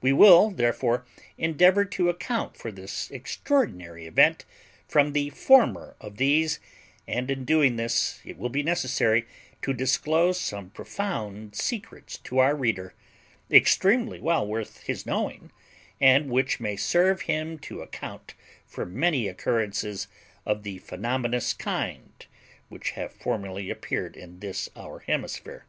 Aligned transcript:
We 0.00 0.12
will 0.12 0.52
therefore 0.52 1.04
endeavour 1.36 1.84
to 1.84 2.08
account 2.08 2.56
for 2.56 2.70
this 2.70 3.10
extraordinary 3.10 4.06
event 4.06 4.44
from 4.86 5.10
the 5.12 5.30
former 5.30 5.96
of 6.00 6.18
these; 6.18 6.60
and 7.08 7.28
in 7.28 7.44
doing 7.44 7.74
this 7.74 8.20
it 8.24 8.38
will 8.38 8.48
be 8.48 8.62
necessary 8.62 9.26
to 9.62 9.72
disclose 9.72 10.38
some 10.38 10.70
profound 10.70 11.56
secrets 11.56 12.16
to 12.18 12.38
our 12.38 12.54
reader, 12.54 12.94
extremely 13.50 14.20
well 14.20 14.46
worth 14.46 14.84
his 14.84 15.04
knowing, 15.04 15.50
and 16.00 16.30
which 16.30 16.60
may 16.60 16.76
serve 16.76 17.22
him 17.22 17.58
to 17.66 17.82
account 17.82 18.34
for 18.64 18.86
many 18.86 19.26
occurrences 19.26 20.06
of 20.46 20.62
the 20.62 20.78
phenomenous 20.78 21.52
kind 21.52 22.26
which 22.68 22.92
have 22.92 23.10
formerly 23.12 23.68
appeared 23.68 24.16
in 24.16 24.38
this 24.38 24.68
our 24.76 25.00
hemisphere. 25.00 25.64